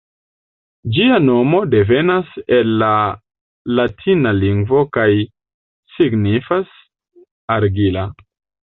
Ĝia 0.95 1.19
nomo 1.25 1.59
devenas 1.73 2.31
el 2.57 2.73
la 2.85 2.89
latina 3.81 4.35
lingvo 4.41 4.85
kaj 4.99 5.09
signifas 6.01 6.75
"argila". 7.61 8.13